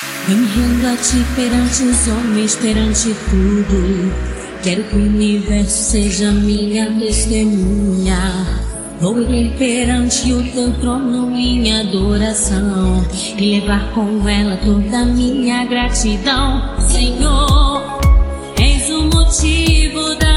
[0.00, 4.12] Enredo a ti perante os homens, perante tudo.
[4.62, 8.46] Quero que o universo seja minha testemunha.
[9.00, 13.04] Vou ir perante o teu trono em adoração
[13.36, 17.98] e levar com ela toda a minha gratidão, Senhor.
[18.56, 20.27] És o motivo da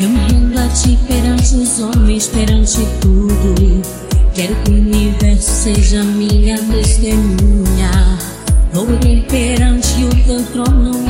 [0.00, 3.82] Eu me rendo a ti perante os homens, perante tudo.
[4.32, 8.18] Quero que o universo seja minha testemunha.
[8.72, 8.86] Vou
[9.28, 11.09] perante o teu trono